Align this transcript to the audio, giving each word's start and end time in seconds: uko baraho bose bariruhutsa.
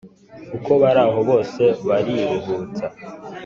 uko 0.57 0.71
baraho 0.81 1.19
bose 1.29 1.63
bariruhutsa. 1.87 2.85